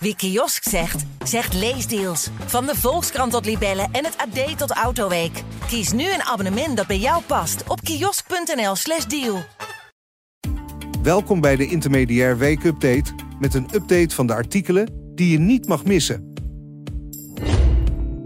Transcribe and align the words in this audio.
Wie 0.00 0.16
kiosk 0.16 0.68
zegt, 0.68 1.04
zegt 1.24 1.54
leesdeals. 1.54 2.28
Van 2.46 2.66
de 2.66 2.74
Volkskrant 2.76 3.32
tot 3.32 3.44
Libellen 3.44 3.88
en 3.92 4.04
het 4.04 4.16
AD 4.16 4.58
tot 4.58 4.70
Autoweek. 4.70 5.42
Kies 5.66 5.92
nu 5.92 6.12
een 6.12 6.22
abonnement 6.22 6.76
dat 6.76 6.86
bij 6.86 6.98
jou 6.98 7.22
past 7.22 7.62
op 7.68 7.80
kiosk.nl/slash 7.80 9.04
deal. 9.04 9.42
Welkom 11.02 11.40
bij 11.40 11.56
de 11.56 11.66
Intermediair 11.66 12.38
Week 12.38 12.64
Update 12.64 13.12
met 13.38 13.54
een 13.54 13.68
update 13.74 14.14
van 14.14 14.26
de 14.26 14.34
artikelen 14.34 15.12
die 15.14 15.30
je 15.30 15.38
niet 15.38 15.68
mag 15.68 15.84
missen. 15.84 16.32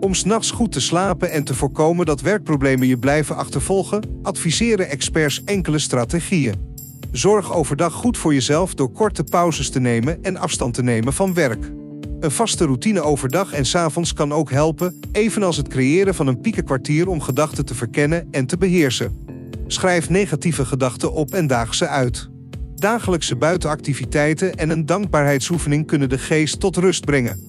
Om 0.00 0.14
s'nachts 0.14 0.50
goed 0.50 0.72
te 0.72 0.80
slapen 0.80 1.30
en 1.30 1.44
te 1.44 1.54
voorkomen 1.54 2.06
dat 2.06 2.20
werkproblemen 2.20 2.86
je 2.86 2.98
blijven 2.98 3.36
achtervolgen, 3.36 4.20
adviseren 4.22 4.88
experts 4.88 5.44
enkele 5.44 5.78
strategieën. 5.78 6.73
Zorg 7.14 7.52
overdag 7.52 7.92
goed 7.92 8.18
voor 8.18 8.34
jezelf 8.34 8.74
door 8.74 8.90
korte 8.90 9.24
pauzes 9.24 9.70
te 9.70 9.80
nemen 9.80 10.22
en 10.22 10.36
afstand 10.36 10.74
te 10.74 10.82
nemen 10.82 11.12
van 11.12 11.34
werk. 11.34 11.72
Een 12.20 12.30
vaste 12.30 12.64
routine 12.64 13.00
overdag 13.00 13.52
en 13.52 13.66
s 13.66 13.74
avonds 13.74 14.12
kan 14.12 14.32
ook 14.32 14.50
helpen, 14.50 15.00
evenals 15.12 15.56
het 15.56 15.68
creëren 15.68 16.14
van 16.14 16.26
een 16.26 16.40
piekenkwartier 16.40 17.08
om 17.08 17.20
gedachten 17.20 17.64
te 17.64 17.74
verkennen 17.74 18.28
en 18.30 18.46
te 18.46 18.56
beheersen. 18.56 19.26
Schrijf 19.66 20.10
negatieve 20.10 20.64
gedachten 20.64 21.12
op 21.12 21.34
en 21.34 21.46
daag 21.46 21.74
ze 21.74 21.88
uit. 21.88 22.28
Dagelijkse 22.74 23.36
buitenactiviteiten 23.36 24.54
en 24.54 24.70
een 24.70 24.86
dankbaarheidsoefening 24.86 25.86
kunnen 25.86 26.08
de 26.08 26.18
geest 26.18 26.60
tot 26.60 26.76
rust 26.76 27.04
brengen. 27.04 27.40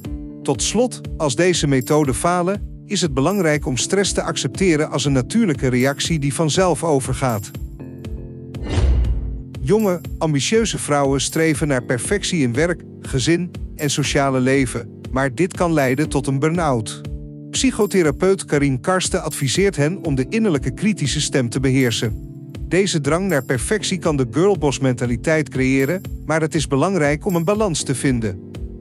Tot 0.43 0.61
slot, 0.61 1.01
als 1.17 1.35
deze 1.35 1.67
methoden 1.67 2.15
falen, 2.15 2.83
is 2.85 3.01
het 3.01 3.13
belangrijk 3.13 3.65
om 3.65 3.77
stress 3.77 4.11
te 4.11 4.21
accepteren 4.21 4.91
als 4.91 5.05
een 5.05 5.13
natuurlijke 5.13 5.67
reactie 5.67 6.19
die 6.19 6.33
vanzelf 6.33 6.83
overgaat. 6.83 7.51
Jonge, 9.65 10.01
ambitieuze 10.17 10.77
vrouwen 10.77 11.21
streven 11.21 11.67
naar 11.67 11.83
perfectie 11.83 12.41
in 12.41 12.53
werk, 12.53 12.83
gezin 13.01 13.51
en 13.75 13.89
sociale 13.89 14.39
leven, 14.39 15.01
maar 15.11 15.35
dit 15.35 15.53
kan 15.53 15.73
leiden 15.73 16.09
tot 16.09 16.27
een 16.27 16.39
burn-out. 16.39 17.01
Psychotherapeut 17.49 18.45
Karin 18.45 18.81
Karsten 18.81 19.23
adviseert 19.23 19.75
hen 19.75 20.03
om 20.03 20.15
de 20.15 20.25
innerlijke 20.29 20.73
kritische 20.73 21.21
stem 21.21 21.49
te 21.49 21.59
beheersen. 21.59 22.13
Deze 22.61 23.01
drang 23.01 23.27
naar 23.27 23.43
perfectie 23.43 23.97
kan 23.97 24.17
de 24.17 24.27
girlboss 24.31 24.79
mentaliteit 24.79 25.49
creëren, 25.49 26.01
maar 26.25 26.41
het 26.41 26.55
is 26.55 26.67
belangrijk 26.67 27.25
om 27.25 27.35
een 27.35 27.45
balans 27.45 27.83
te 27.83 27.95
vinden. 27.95 28.39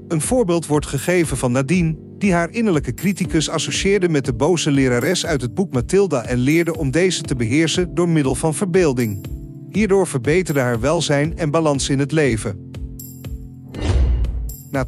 Een 0.09 0.21
voorbeeld 0.21 0.67
wordt 0.67 0.87
gegeven 0.87 1.37
van 1.37 1.53
Nadine, 1.53 1.97
die 2.19 2.33
haar 2.33 2.51
innerlijke 2.51 2.95
criticus 2.95 3.49
associeerde 3.49 4.09
met 4.09 4.25
de 4.25 4.35
boze 4.35 4.71
lerares 4.71 5.27
uit 5.27 5.41
het 5.41 5.55
boek 5.55 5.73
Mathilda 5.73 6.25
en 6.25 6.39
leerde 6.39 6.79
om 6.79 6.91
deze 6.91 7.23
te 7.23 7.37
beheersen 7.37 7.95
door 7.95 8.09
middel 8.09 8.35
van 8.35 8.55
verbeelding. 8.55 9.43
Hierdoor 9.75 10.07
verbeterde 10.07 10.61
haar 10.61 10.81
welzijn 10.81 11.39
en 11.39 11.51
balans 11.51 11.89
in 11.89 11.99
het 11.99 12.13
leven. 12.13 12.71
Na 14.71 14.87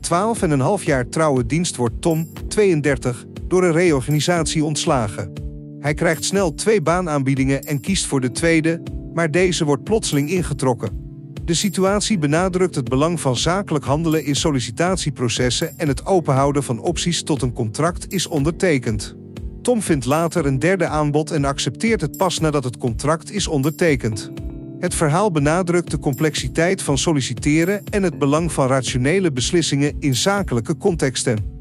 12,5 0.79 0.84
jaar 0.84 1.09
trouwe 1.09 1.47
dienst 1.47 1.77
wordt 1.77 2.03
Tom, 2.03 2.29
32, 2.48 3.25
door 3.48 3.64
een 3.64 3.73
reorganisatie 3.73 4.64
ontslagen. 4.64 5.33
Hij 5.81 5.95
krijgt 5.95 6.25
snel 6.25 6.55
twee 6.55 6.83
baanaanbiedingen 6.83 7.62
en 7.62 7.81
kiest 7.81 8.07
voor 8.07 8.20
de 8.20 8.31
tweede, 8.31 8.83
maar 9.14 9.31
deze 9.31 9.64
wordt 9.64 9.84
plotseling 9.84 10.31
ingetrokken. 10.31 11.05
De 11.45 11.55
situatie 11.55 12.19
benadrukt 12.19 12.75
het 12.75 12.89
belang 12.89 13.20
van 13.20 13.37
zakelijk 13.37 13.84
handelen 13.84 14.25
in 14.25 14.37
sollicitatieprocessen 14.37 15.79
en 15.79 15.89
het 15.89 16.07
openhouden 16.07 16.62
van 16.62 16.81
opties 16.81 17.23
tot 17.23 17.42
een 17.42 17.53
contract 17.53 18.12
is 18.12 18.27
ondertekend. 18.27 19.17
Tom 19.62 19.83
vindt 19.83 20.05
later 20.05 20.47
een 20.47 20.59
derde 20.59 20.87
aanbod 20.87 21.31
en 21.31 21.45
accepteert 21.45 22.01
het 22.01 22.17
pas 22.17 22.39
nadat 22.39 22.64
het 22.64 22.79
contract 22.79 23.31
is 23.31 23.47
ondertekend. 23.47 24.33
Het 24.81 24.95
verhaal 24.95 25.31
benadrukt 25.31 25.91
de 25.91 25.99
complexiteit 25.99 26.83
van 26.83 26.99
solliciteren 26.99 27.85
en 27.91 28.03
het 28.03 28.19
belang 28.19 28.53
van 28.53 28.67
rationele 28.67 29.33
beslissingen 29.33 29.97
in 29.99 30.15
zakelijke 30.15 30.77
contexten. 30.77 31.55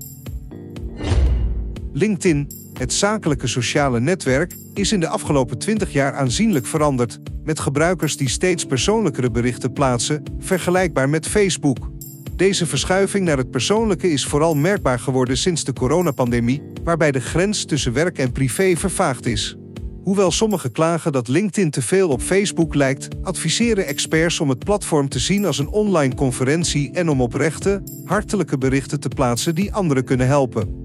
LinkedIn, 1.93 2.51
het 2.73 2.93
zakelijke 2.93 3.47
sociale 3.47 3.99
netwerk, 3.99 4.55
is 4.73 4.91
in 4.91 4.99
de 4.99 5.07
afgelopen 5.07 5.57
20 5.57 5.93
jaar 5.93 6.13
aanzienlijk 6.13 6.65
veranderd, 6.65 7.19
met 7.43 7.59
gebruikers 7.59 8.17
die 8.17 8.29
steeds 8.29 8.65
persoonlijkere 8.65 9.31
berichten 9.31 9.73
plaatsen, 9.73 10.23
vergelijkbaar 10.39 11.09
met 11.09 11.27
Facebook. 11.27 11.91
Deze 12.35 12.65
verschuiving 12.65 13.25
naar 13.25 13.37
het 13.37 13.51
persoonlijke 13.51 14.11
is 14.11 14.25
vooral 14.25 14.55
merkbaar 14.55 14.99
geworden 14.99 15.37
sinds 15.37 15.63
de 15.63 15.73
coronapandemie, 15.73 16.61
waarbij 16.83 17.11
de 17.11 17.21
grens 17.21 17.65
tussen 17.65 17.93
werk 17.93 18.17
en 18.17 18.31
privé 18.31 18.75
vervaagd 18.75 19.25
is. 19.25 19.57
Hoewel 20.05 20.31
sommigen 20.31 20.71
klagen 20.71 21.11
dat 21.11 21.27
LinkedIn 21.27 21.69
te 21.69 21.81
veel 21.81 22.09
op 22.09 22.21
Facebook 22.21 22.75
lijkt, 22.75 23.07
adviseren 23.23 23.85
experts 23.85 24.39
om 24.39 24.49
het 24.49 24.63
platform 24.63 25.09
te 25.09 25.19
zien 25.19 25.45
als 25.45 25.57
een 25.57 25.67
online 25.67 26.15
conferentie 26.15 26.91
en 26.91 27.09
om 27.09 27.21
oprechte, 27.21 27.83
hartelijke 28.03 28.57
berichten 28.57 28.99
te 28.99 29.07
plaatsen 29.07 29.55
die 29.55 29.73
anderen 29.73 30.03
kunnen 30.03 30.27
helpen. 30.27 30.83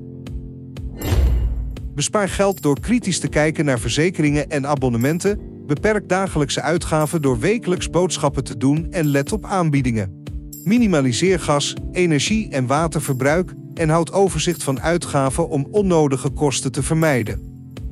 Bespaar 1.95 2.29
geld 2.29 2.63
door 2.63 2.81
kritisch 2.81 3.19
te 3.19 3.29
kijken 3.29 3.65
naar 3.65 3.79
verzekeringen 3.79 4.51
en 4.51 4.67
abonnementen, 4.67 5.41
beperk 5.67 6.09
dagelijkse 6.09 6.63
uitgaven 6.63 7.23
door 7.23 7.39
wekelijks 7.39 7.91
boodschappen 7.91 8.45
te 8.45 8.57
doen 8.57 8.87
en 8.91 9.07
let 9.07 9.33
op 9.33 9.45
aanbiedingen. 9.45 10.23
Minimaliseer 10.65 11.41
gas, 11.41 11.75
energie 11.93 12.51
en 12.51 12.67
waterverbruik 12.67 13.55
en 13.75 13.89
houd 13.89 14.13
overzicht 14.13 14.63
van 14.63 14.81
uitgaven 14.81 15.49
om 15.49 15.69
onnodige 15.71 16.31
kosten 16.31 16.73
te 16.73 16.83
vermijden. 16.83 17.50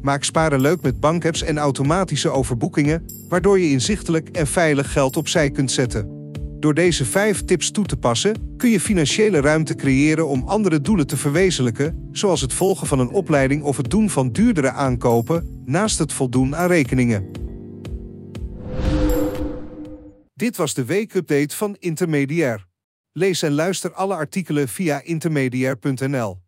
Maak 0.08 0.24
sparen 0.24 0.60
leuk 0.60 0.82
met 0.82 1.00
bankapps 1.00 1.42
en 1.42 1.58
automatische 1.58 2.28
overboekingen, 2.28 3.04
waardoor 3.28 3.58
je 3.58 3.70
inzichtelijk 3.70 4.28
en 4.28 4.46
veilig 4.46 4.92
geld 4.92 5.16
opzij 5.16 5.50
kunt 5.50 5.70
zetten. 5.70 6.32
Door 6.60 6.74
deze 6.74 7.04
vijf 7.04 7.44
tips 7.44 7.70
toe 7.70 7.84
te 7.84 7.96
passen, 7.96 8.56
kun 8.56 8.70
je 8.70 8.80
financiële 8.80 9.40
ruimte 9.40 9.74
creëren 9.74 10.28
om 10.28 10.42
andere 10.46 10.80
doelen 10.80 11.06
te 11.06 11.16
verwezenlijken, 11.16 12.08
zoals 12.12 12.40
het 12.40 12.52
volgen 12.52 12.86
van 12.86 12.98
een 12.98 13.10
opleiding 13.10 13.62
of 13.62 13.76
het 13.76 13.90
doen 13.90 14.10
van 14.10 14.32
duurdere 14.32 14.70
aankopen, 14.70 15.62
naast 15.64 15.98
het 15.98 16.12
voldoen 16.12 16.56
aan 16.56 16.68
rekeningen. 16.68 17.30
Dit 20.34 20.56
was 20.56 20.74
de 20.74 20.84
weekupdate 20.84 21.56
van 21.56 21.76
Intermediair. 21.78 22.66
Lees 23.12 23.42
en 23.42 23.52
luister 23.52 23.92
alle 23.92 24.14
artikelen 24.14 24.68
via 24.68 25.02
intermediair.nl. 25.02 26.47